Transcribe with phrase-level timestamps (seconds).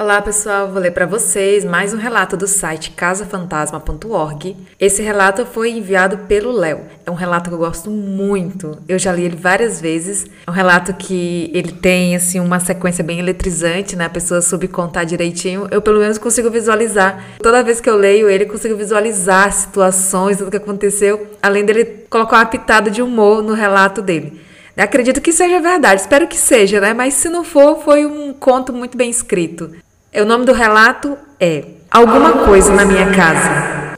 [0.00, 4.56] Olá pessoal, vou ler para vocês mais um relato do site casafantasma.org.
[4.80, 6.86] Esse relato foi enviado pelo Léo.
[7.04, 8.78] É um relato que eu gosto muito.
[8.88, 10.24] Eu já li ele várias vezes.
[10.46, 14.06] É um relato que ele tem assim uma sequência bem eletrizante, né?
[14.06, 15.68] A pessoa soube contar direitinho.
[15.70, 17.22] Eu pelo menos consigo visualizar.
[17.42, 22.38] Toda vez que eu leio ele, consigo visualizar situações, tudo que aconteceu, além dele colocar
[22.38, 24.40] uma pitada de humor no relato dele.
[24.78, 26.94] Acredito que seja verdade, espero que seja, né?
[26.94, 29.70] Mas se não for, foi um conto muito bem escrito.
[30.12, 33.96] O nome do relato é Alguma Coisa na Minha Casa.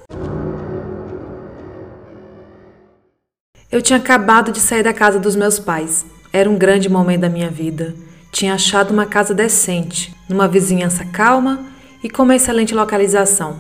[3.70, 6.04] Eu tinha acabado de sair da casa dos meus pais.
[6.30, 7.95] Era um grande momento da minha vida.
[8.30, 11.60] Tinha achado uma casa decente, numa vizinhança calma
[12.04, 13.56] e com uma excelente localização.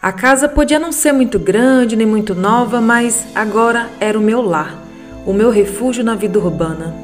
[0.00, 4.40] A casa podia não ser muito grande nem muito nova, mas agora era o meu
[4.40, 4.74] lar,
[5.26, 6.94] o meu refúgio na vida urbana.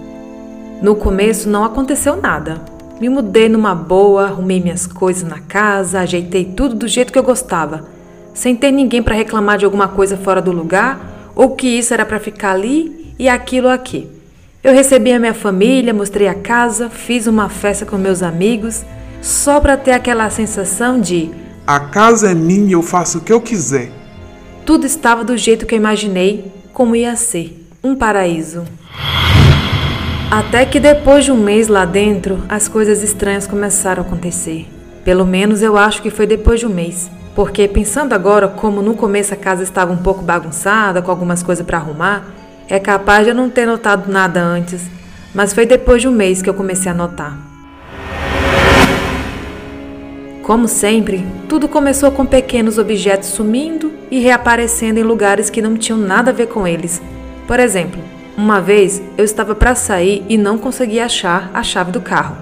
[0.80, 2.69] No começo não aconteceu nada.
[3.00, 7.22] Me mudei numa boa, arrumei minhas coisas na casa, ajeitei tudo do jeito que eu
[7.22, 7.88] gostava,
[8.34, 12.04] sem ter ninguém para reclamar de alguma coisa fora do lugar ou que isso era
[12.04, 14.06] para ficar ali e aquilo aqui.
[14.62, 18.84] Eu recebi a minha família, mostrei a casa, fiz uma festa com meus amigos,
[19.22, 21.30] só para ter aquela sensação de
[21.66, 23.90] a casa é minha e eu faço o que eu quiser.
[24.66, 28.64] Tudo estava do jeito que eu imaginei como ia ser um paraíso.
[30.30, 34.68] Até que depois de um mês lá dentro, as coisas estranhas começaram a acontecer.
[35.04, 37.10] Pelo menos eu acho que foi depois de um mês.
[37.34, 41.66] Porque pensando agora como no começo a casa estava um pouco bagunçada, com algumas coisas
[41.66, 42.24] para arrumar,
[42.68, 44.82] é capaz de eu não ter notado nada antes.
[45.34, 47.36] Mas foi depois de um mês que eu comecei a notar.
[50.44, 55.98] Como sempre, tudo começou com pequenos objetos sumindo e reaparecendo em lugares que não tinham
[55.98, 57.02] nada a ver com eles.
[57.48, 58.00] Por exemplo,
[58.40, 62.36] uma vez eu estava para sair e não conseguia achar a chave do carro.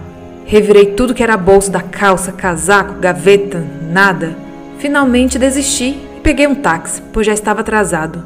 [0.44, 4.36] Revirei tudo que era bolso da calça, casaco, gaveta, nada.
[4.78, 8.22] Finalmente desisti e peguei um táxi, pois já estava atrasado.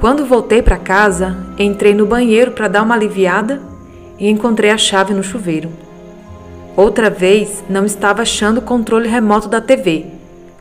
[0.00, 3.60] Quando voltei para casa, entrei no banheiro para dar uma aliviada
[4.18, 5.70] e encontrei a chave no chuveiro.
[6.74, 10.06] Outra vez, não estava achando o controle remoto da TV.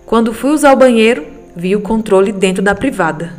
[0.06, 3.32] Quando fui usar o banheiro, vi o controle dentro da privada.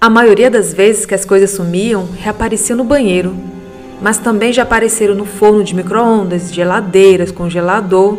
[0.00, 3.34] A maioria das vezes que as coisas sumiam, reapareciam no banheiro,
[4.00, 8.16] mas também já apareceram no forno de micro-ondas, geladeiras, congelador.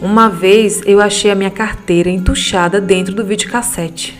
[0.00, 4.16] Uma vez eu achei a minha carteira entuchada dentro do videocassete.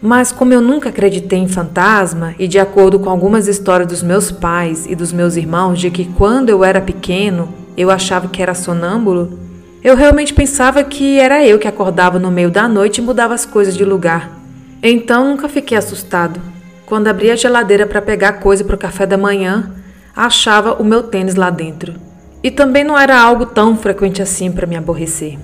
[0.00, 4.30] Mas como eu nunca acreditei em fantasma, e de acordo com algumas histórias dos meus
[4.30, 8.54] pais e dos meus irmãos de que quando eu era pequeno eu achava que era
[8.54, 9.38] sonâmbulo,
[9.84, 13.44] eu realmente pensava que era eu que acordava no meio da noite e mudava as
[13.44, 14.37] coisas de lugar.
[14.82, 16.40] Então nunca fiquei assustado.
[16.86, 19.72] Quando abri a geladeira para pegar coisa para o café da manhã,
[20.14, 21.94] achava o meu tênis lá dentro.
[22.42, 25.38] E também não era algo tão frequente assim para me aborrecer.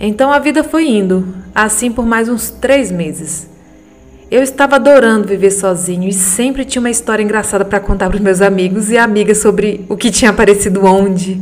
[0.00, 3.48] Então a vida foi indo, assim por mais uns três meses.
[4.30, 8.40] Eu estava adorando viver sozinho e sempre tinha uma história engraçada para contar para meus
[8.40, 11.40] amigos e amigas sobre o que tinha aparecido onde.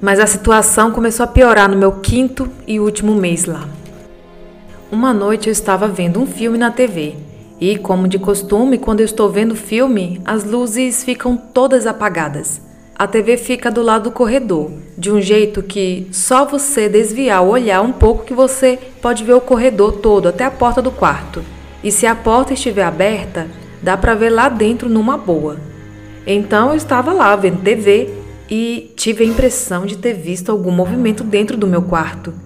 [0.00, 3.66] Mas a situação começou a piorar no meu quinto e último mês lá.
[4.90, 7.16] Uma noite eu estava vendo um filme na TV
[7.60, 12.60] e, como de costume, quando eu estou vendo filme, as luzes ficam todas apagadas.
[12.94, 17.48] A TV fica do lado do corredor, de um jeito que só você desviar o
[17.48, 21.42] olhar um pouco que você pode ver o corredor todo até a porta do quarto.
[21.82, 23.48] E se a porta estiver aberta,
[23.82, 25.56] dá para ver lá dentro numa boa.
[26.24, 28.14] Então eu estava lá vendo TV
[28.48, 32.45] e tive a impressão de ter visto algum movimento dentro do meu quarto.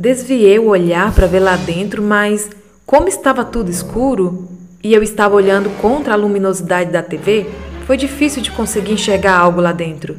[0.00, 2.48] Desviei o olhar para ver lá dentro, mas
[2.86, 4.48] como estava tudo escuro
[4.82, 7.46] e eu estava olhando contra a luminosidade da TV,
[7.84, 10.16] foi difícil de conseguir enxergar algo lá dentro.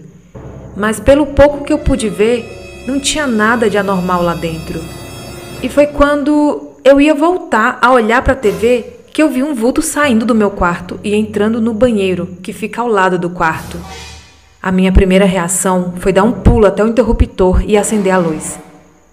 [0.77, 4.79] Mas pelo pouco que eu pude ver, não tinha nada de anormal lá dentro.
[5.63, 9.55] E foi quando eu ia voltar a olhar para a TV que eu vi um
[9.55, 13.79] vulto saindo do meu quarto e entrando no banheiro, que fica ao lado do quarto.
[14.61, 18.59] A minha primeira reação foi dar um pulo até o interruptor e acender a luz.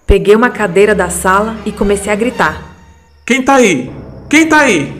[0.09, 2.75] Peguei uma cadeira da sala e comecei a gritar.
[3.23, 3.91] Quem tá aí?
[4.27, 4.91] Quem tá aí?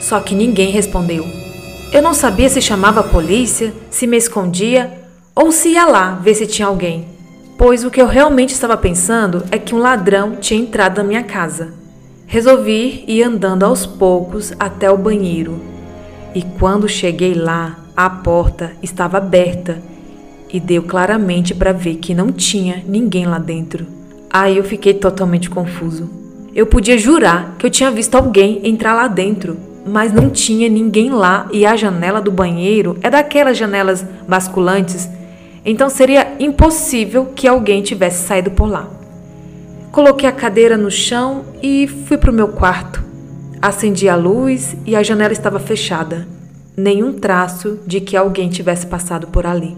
[0.00, 1.24] Só que ninguém respondeu.
[1.92, 4.92] Eu não sabia se chamava a polícia, se me escondia
[5.32, 7.06] ou se ia lá ver se tinha alguém.
[7.56, 11.22] Pois o que eu realmente estava pensando é que um ladrão tinha entrado na minha
[11.22, 11.72] casa.
[12.26, 15.60] Resolvi ir andando aos poucos até o banheiro.
[16.34, 19.80] E quando cheguei lá, a porta estava aberta
[20.52, 23.94] e deu claramente para ver que não tinha ninguém lá dentro.
[24.38, 26.10] Aí eu fiquei totalmente confuso.
[26.54, 29.56] Eu podia jurar que eu tinha visto alguém entrar lá dentro,
[29.86, 35.08] mas não tinha ninguém lá e a janela do banheiro é daquelas janelas basculantes.
[35.64, 38.86] Então seria impossível que alguém tivesse saído por lá.
[39.90, 43.02] Coloquei a cadeira no chão e fui para o meu quarto.
[43.62, 46.28] Acendi a luz e a janela estava fechada.
[46.76, 49.74] Nenhum traço de que alguém tivesse passado por ali.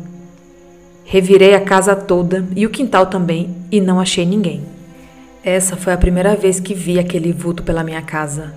[1.11, 4.61] Revirei a casa toda e o quintal também e não achei ninguém.
[5.43, 8.53] Essa foi a primeira vez que vi aquele vulto pela minha casa.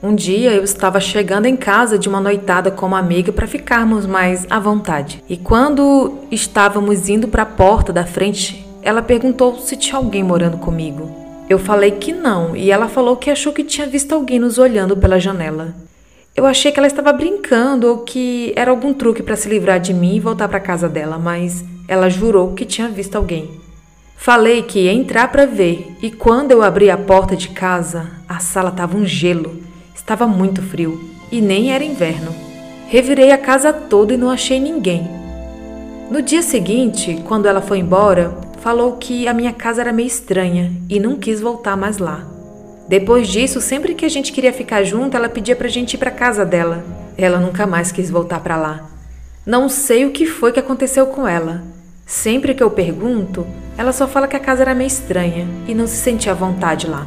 [0.00, 4.06] Um dia eu estava chegando em casa de uma noitada com uma amiga para ficarmos
[4.06, 5.24] mais à vontade.
[5.28, 10.56] E quando estávamos indo para a porta da frente, ela perguntou se tinha alguém morando
[10.56, 11.10] comigo.
[11.50, 14.96] Eu falei que não e ela falou que achou que tinha visto alguém nos olhando
[14.96, 15.74] pela janela.
[16.36, 19.92] Eu achei que ela estava brincando ou que era algum truque para se livrar de
[19.92, 23.50] mim e voltar para casa dela, mas ela jurou que tinha visto alguém.
[24.14, 28.38] Falei que ia entrar para ver e quando eu abri a porta de casa, a
[28.38, 29.62] sala estava um gelo.
[29.94, 32.34] Estava muito frio e nem era inverno.
[32.88, 35.08] Revirei a casa toda e não achei ninguém.
[36.10, 40.72] No dia seguinte, quando ela foi embora, falou que a minha casa era meio estranha
[40.88, 42.26] e não quis voltar mais lá.
[42.88, 46.10] Depois disso, sempre que a gente queria ficar junto, ela pedia pra gente ir pra
[46.10, 46.84] casa dela.
[47.16, 48.90] Ela nunca mais quis voltar para lá.
[49.44, 51.62] Não sei o que foi que aconteceu com ela.
[52.08, 53.46] Sempre que eu pergunto,
[53.76, 56.86] ela só fala que a casa era meio estranha e não se sentia à vontade
[56.86, 57.06] lá.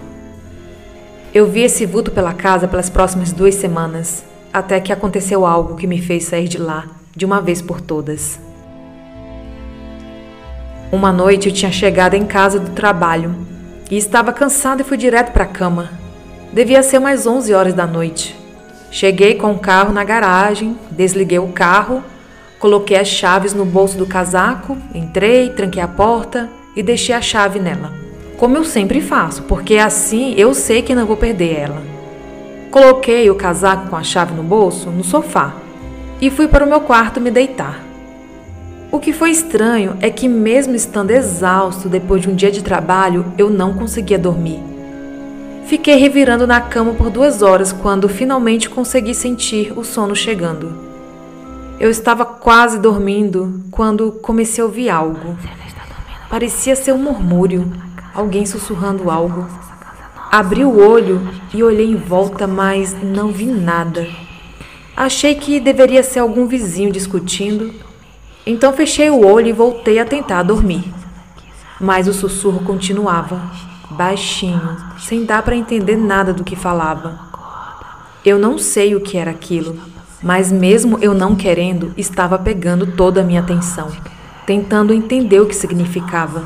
[1.34, 5.88] Eu vi esse vulto pela casa pelas próximas duas semanas, até que aconteceu algo que
[5.88, 8.40] me fez sair de lá de uma vez por todas.
[10.92, 13.36] Uma noite eu tinha chegado em casa do trabalho
[13.90, 15.90] e estava cansada e fui direto para a cama.
[16.54, 18.36] Devia ser mais 11 horas da noite.
[18.92, 22.04] Cheguei com o carro na garagem, desliguei o carro,
[22.62, 27.60] coloquei as chaves no bolso do casaco, entrei, tranquei a porta e deixei a chave
[27.60, 28.00] nela
[28.42, 31.80] como eu sempre faço, porque assim eu sei que não vou perder ela.
[32.72, 35.54] Coloquei o casaco com a chave no bolso no sofá
[36.20, 37.80] e fui para o meu quarto me deitar.
[38.92, 43.32] O que foi estranho é que, mesmo estando exausto depois de um dia de trabalho,
[43.38, 44.60] eu não conseguia dormir.
[45.68, 50.91] Fiquei revirando na cama por duas horas quando finalmente consegui sentir o sono chegando.
[51.82, 55.36] Eu estava quase dormindo quando comecei a ouvir algo.
[56.30, 57.74] Parecia ser um murmúrio
[58.14, 59.48] alguém sussurrando algo.
[60.32, 64.08] Abri o olho e olhei em volta, mas não vi nada.
[64.96, 67.74] Achei que deveria ser algum vizinho discutindo.
[68.46, 70.84] Então fechei o olho e voltei a tentar dormir.
[71.80, 73.42] Mas o sussurro continuava,
[73.90, 77.20] baixinho, sem dar para entender nada do que falava.
[78.24, 79.80] Eu não sei o que era aquilo,
[80.22, 83.90] mas mesmo eu não querendo, estava pegando toda a minha atenção,
[84.46, 86.44] tentando entender o que significava.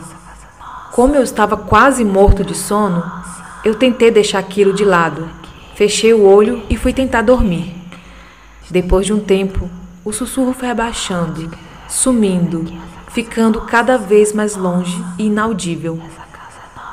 [0.94, 3.04] Como eu estava quase morto de sono,
[3.66, 5.28] eu tentei deixar aquilo de lado.
[5.76, 7.76] Fechei o olho e fui tentar dormir.
[8.70, 9.70] Depois de um tempo,
[10.06, 11.52] o sussurro foi abaixando,
[11.90, 12.66] sumindo,
[13.12, 16.00] ficando cada vez mais longe e inaudível.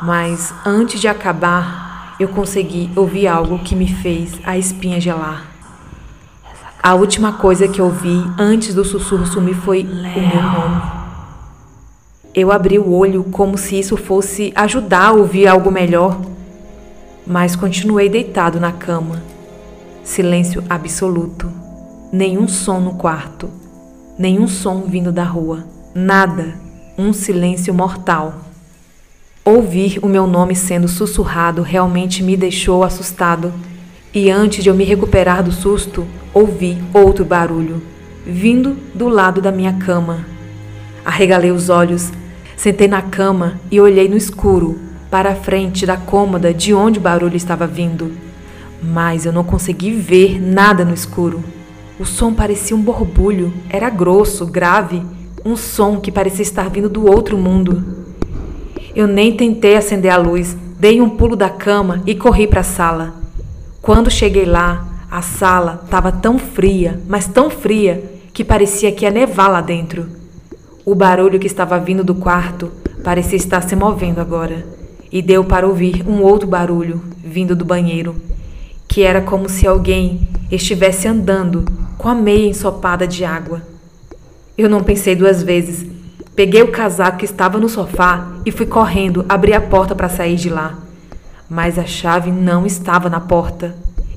[0.02, 5.52] Mas antes de acabar, eu consegui ouvir algo que me fez a espinha gelar.
[6.82, 10.82] A última coisa que ouvi antes do sussurro sumir foi o meu nome.
[12.34, 16.20] Eu abri o olho como se isso fosse ajudar a ouvir algo melhor,
[17.25, 19.23] mas continuei deitado na cama.
[20.02, 21.49] Silêncio absoluto.
[22.12, 23.49] Nenhum som no quarto.
[24.19, 25.64] Nenhum som vindo da rua.
[25.94, 26.56] Nada.
[26.99, 28.34] Um silêncio mortal.
[29.44, 33.53] Ouvir o meu nome sendo sussurrado realmente me deixou assustado.
[34.15, 37.83] E antes de eu me recuperar do susto, ouvi outro barulho,
[38.27, 40.27] vindo do lado da minha cama.
[41.05, 42.13] Arregalei os olhos
[42.63, 44.79] Sentei na cama e olhei no escuro,
[45.11, 48.13] para a frente da cômoda de onde o barulho estava vindo.
[48.81, 51.43] Mas eu não consegui ver nada no escuro.
[51.99, 55.03] O som parecia um borbulho, era grosso, grave,
[55.45, 57.85] um som que parecia estar vindo do outro mundo.
[58.95, 62.63] Eu nem tentei acender a luz, dei um pulo da cama e corri para a
[62.63, 63.21] sala.
[63.82, 68.01] Quando cheguei lá, a sala estava tão fria, mas tão fria,
[68.32, 70.06] que parecia que ia nevar lá dentro.
[70.84, 72.70] O barulho que estava vindo do quarto
[73.03, 74.65] parecia estar se movendo agora,
[75.10, 78.15] e deu para ouvir um outro barulho vindo do banheiro,
[78.86, 81.65] que era como se alguém estivesse andando
[81.98, 83.62] com a meia ensopada de água.
[84.56, 85.84] Eu não pensei duas vezes.
[86.36, 90.36] Peguei o casaco que estava no sofá e fui correndo abrir a porta para sair
[90.36, 90.81] de lá.
[91.53, 93.75] Mas a chave não estava na porta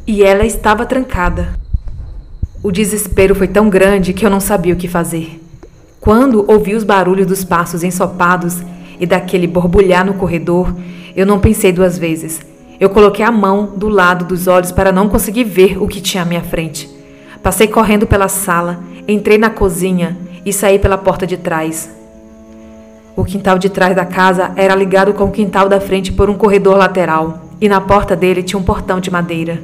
[0.08, 1.50] e ela estava trancada.
[2.64, 5.44] O desespero foi tão grande que eu não sabia o que fazer.
[6.00, 8.64] Quando ouvi os barulhos dos passos ensopados
[9.02, 10.74] e daquele borbulhar no corredor,
[11.14, 12.40] eu não pensei duas vezes.
[12.80, 16.24] Eu coloquei a mão do lado dos olhos para não conseguir ver o que tinha
[16.24, 16.90] à minha frente.
[17.44, 21.90] Passei correndo pela sala, entrei na cozinha e saí pela porta de trás.
[23.16, 26.34] O quintal de trás da casa era ligado com o quintal da frente por um
[26.34, 29.64] corredor lateral, e na porta dele tinha um portão de madeira.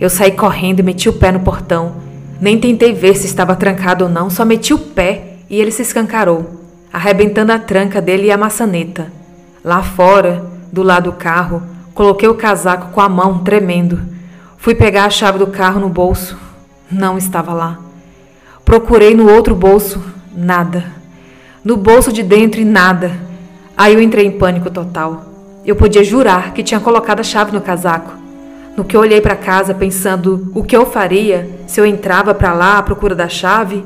[0.00, 1.96] Eu saí correndo e meti o pé no portão.
[2.40, 5.82] Nem tentei ver se estava trancado ou não, só meti o pé e ele se
[5.82, 6.58] escancarou,
[6.90, 9.12] arrebentando a tranca dele e a maçaneta.
[9.62, 11.62] Lá fora, do lado do carro,
[11.94, 14.00] coloquei o casaco com a mão tremendo.
[14.56, 16.38] Fui pegar a chave do carro no bolso.
[16.90, 17.78] Não estava lá.
[18.64, 20.02] Procurei no outro bolso,
[20.34, 20.99] nada.
[21.62, 23.12] No bolso de dentro, nada.
[23.76, 25.26] Aí eu entrei em pânico total.
[25.64, 28.14] Eu podia jurar que tinha colocado a chave no casaco.
[28.74, 32.54] No que eu olhei para casa pensando o que eu faria se eu entrava para
[32.54, 33.84] lá à procura da chave,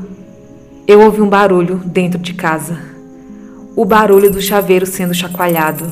[0.86, 2.78] eu ouvi um barulho dentro de casa.
[3.74, 5.84] O barulho do chaveiro sendo chacoalhado.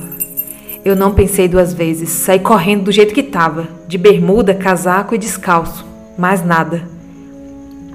[0.85, 5.19] Eu não pensei duas vezes, saí correndo do jeito que estava, de bermuda, casaco e
[5.19, 5.85] descalço,
[6.17, 6.92] mais nada.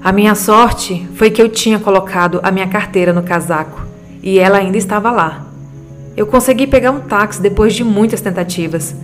[0.02, 3.84] A minha sorte foi que eu tinha colocado a minha carteira no casaco
[4.22, 5.44] e ela ainda estava lá.
[6.16, 8.94] Eu consegui pegar um táxi depois de muitas tentativas.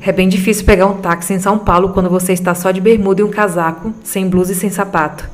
[0.00, 3.20] É bem difícil pegar um táxi em São Paulo quando você está só de bermuda
[3.20, 5.28] e um casaco, sem blusa e sem sapato.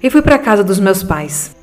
[0.00, 1.54] E fui para a casa dos meus pais.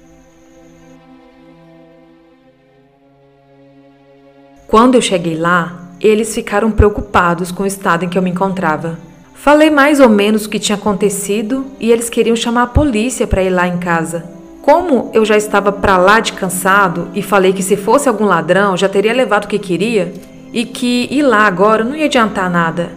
[4.67, 9.00] Quando eu cheguei lá, eles ficaram preocupados com o estado em que eu me encontrava.
[9.46, 13.44] Falei mais ou menos o que tinha acontecido e eles queriam chamar a polícia para
[13.44, 14.25] ir lá em casa.
[14.64, 18.75] Como eu já estava para lá de cansado e falei que se fosse algum ladrão
[18.75, 20.12] já teria levado o que queria
[20.52, 22.90] e que ir lá agora não ia adiantar nada.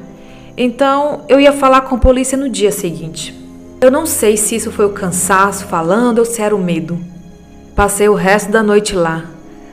[0.56, 3.38] Então eu ia falar com a polícia no dia seguinte.
[3.78, 6.98] Eu não sei se isso foi o cansaço falando ou se era o medo.
[7.76, 9.26] Passei o resto da noite lá.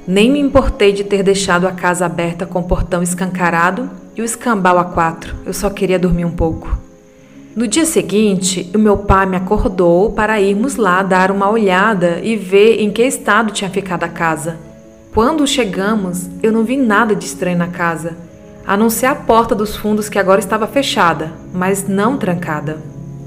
[0.05, 4.25] Nem me importei de ter deixado a casa aberta com o portão escancarado e o
[4.25, 5.36] escambau a quatro.
[5.45, 6.77] Eu só queria dormir um pouco.
[7.55, 12.36] No dia seguinte, o meu pai me acordou para irmos lá dar uma olhada e
[12.36, 14.57] ver em que estado tinha ficado a casa.
[15.13, 18.17] Quando chegamos, eu não vi nada de estranho na casa,
[18.67, 22.79] a não ser a porta dos fundos que agora estava fechada, mas não trancada.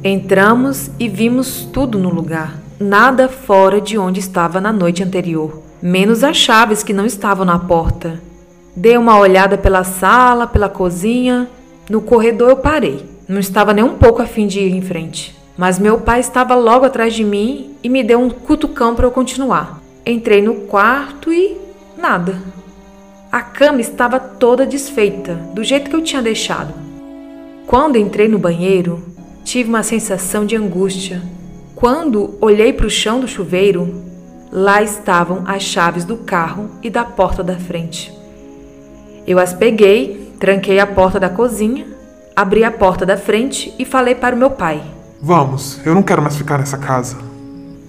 [0.05, 6.23] Entramos e vimos tudo no lugar, nada fora de onde estava na noite anterior, menos
[6.23, 8.21] as chaves que não estavam na porta.
[8.75, 11.49] Dei uma olhada pela sala, pela cozinha.
[11.89, 13.05] No corredor eu parei.
[13.29, 15.37] Não estava nem um pouco afim de ir em frente.
[15.57, 19.11] Mas meu pai estava logo atrás de mim e me deu um cutucão para eu
[19.11, 19.81] continuar.
[20.07, 21.57] Entrei no quarto e
[21.97, 22.41] nada.
[23.31, 26.73] A cama estava toda desfeita, do jeito que eu tinha deixado.
[27.67, 29.03] Quando entrei no banheiro,
[29.45, 31.21] tive uma sensação de angústia.
[31.75, 34.03] Quando olhei para o chão do chuveiro,
[34.51, 38.18] lá estavam as chaves do carro e da porta da frente.
[39.29, 41.99] Eu as peguei, tranquei a porta da cozinha
[42.39, 44.81] Abri a porta da frente e falei para o meu pai.
[45.21, 47.17] Vamos, eu não quero mais ficar nessa casa.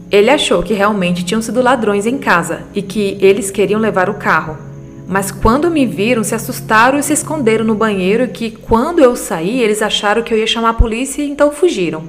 [0.10, 4.16] Ele achou que realmente tinham sido ladrões em casa e que eles queriam levar o
[4.16, 4.58] carro.
[5.08, 9.16] Mas quando me viram, se assustaram e se esconderam no banheiro e que quando eu
[9.16, 12.02] saí, eles acharam que eu ia chamar a polícia e então fugiram.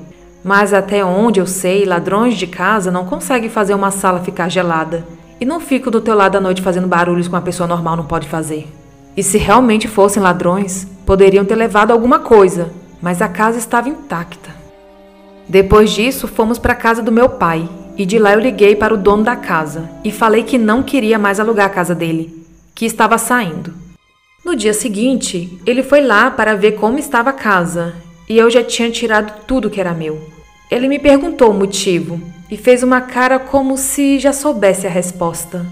[0.42, 5.06] Mas até onde eu sei, ladrões de casa não conseguem fazer uma sala ficar gelada.
[5.38, 8.06] E não fico do teu lado à noite fazendo barulhos que uma pessoa normal não
[8.06, 8.66] pode fazer.
[9.20, 12.72] E se realmente fossem ladrões, poderiam ter levado alguma coisa,
[13.02, 14.48] mas a casa estava intacta.
[15.46, 18.94] Depois disso, fomos para a casa do meu pai e de lá eu liguei para
[18.94, 22.86] o dono da casa e falei que não queria mais alugar a casa dele, que
[22.86, 23.74] estava saindo.
[24.42, 27.96] No dia seguinte, ele foi lá para ver como estava a casa
[28.26, 30.18] e eu já tinha tirado tudo que era meu.
[30.70, 32.18] Ele me perguntou o motivo
[32.50, 35.66] e fez uma cara como se já soubesse a resposta.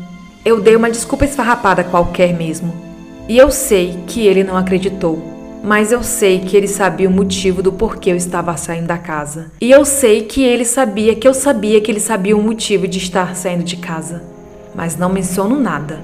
[0.45, 2.88] Eu dei uma desculpa esfarrapada qualquer mesmo
[3.29, 5.23] e eu sei que ele não acreditou,
[5.63, 9.53] mas eu sei que ele sabia o motivo do porquê eu estava saindo da casa.
[9.61, 12.97] E eu sei que ele sabia que eu sabia que ele sabia o motivo de
[12.97, 14.23] estar saindo de casa,
[14.75, 16.01] mas não menciono nada.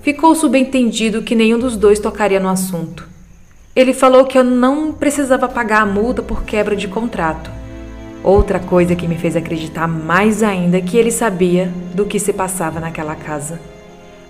[0.00, 3.06] Ficou subentendido que nenhum dos dois tocaria no assunto.
[3.76, 7.50] Ele falou que eu não precisava pagar a multa por quebra de contrato.
[8.24, 12.80] Outra coisa que me fez acreditar mais ainda que ele sabia do que se passava
[12.80, 13.60] naquela casa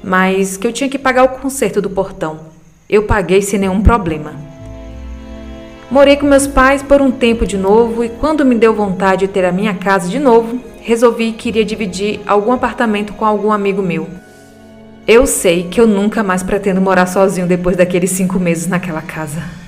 [0.02, 2.40] mas que eu tinha que pagar o conserto do portão.
[2.88, 4.34] Eu paguei sem nenhum problema.
[5.90, 9.32] Morei com meus pais por um tempo de novo e quando me deu vontade de
[9.32, 13.82] ter a minha casa de novo, resolvi que iria dividir algum apartamento com algum amigo
[13.82, 14.08] meu.
[15.06, 19.61] Eu sei que eu nunca mais pretendo morar sozinho depois daqueles cinco meses naquela casa.